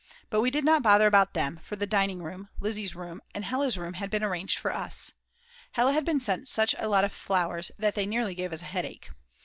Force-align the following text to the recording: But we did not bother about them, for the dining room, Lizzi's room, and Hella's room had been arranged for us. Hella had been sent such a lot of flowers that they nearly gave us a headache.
But 0.31 0.41
we 0.41 0.49
did 0.49 0.65
not 0.65 0.81
bother 0.81 1.05
about 1.05 1.35
them, 1.35 1.57
for 1.61 1.75
the 1.75 1.85
dining 1.85 2.23
room, 2.23 2.49
Lizzi's 2.59 2.95
room, 2.95 3.21
and 3.35 3.45
Hella's 3.45 3.77
room 3.77 3.93
had 3.93 4.09
been 4.09 4.23
arranged 4.23 4.57
for 4.57 4.73
us. 4.73 5.13
Hella 5.73 5.91
had 5.93 6.05
been 6.05 6.19
sent 6.19 6.47
such 6.47 6.73
a 6.79 6.89
lot 6.89 7.03
of 7.03 7.11
flowers 7.13 7.69
that 7.77 7.93
they 7.93 8.07
nearly 8.07 8.33
gave 8.33 8.51
us 8.51 8.63
a 8.63 8.65
headache. 8.65 9.11